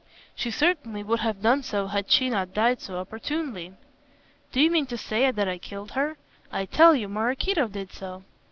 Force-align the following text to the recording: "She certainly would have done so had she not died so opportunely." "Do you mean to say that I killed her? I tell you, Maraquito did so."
"She 0.33 0.49
certainly 0.49 1.03
would 1.03 1.19
have 1.19 1.43
done 1.43 1.61
so 1.61 1.85
had 1.85 2.09
she 2.09 2.31
not 2.31 2.55
died 2.55 2.81
so 2.81 2.97
opportunely." 2.97 3.73
"Do 4.51 4.59
you 4.59 4.71
mean 4.71 4.87
to 4.87 4.97
say 4.97 5.29
that 5.29 5.47
I 5.47 5.59
killed 5.59 5.91
her? 5.91 6.17
I 6.51 6.65
tell 6.65 6.95
you, 6.95 7.07
Maraquito 7.07 7.67
did 7.67 7.91
so." 7.93 8.23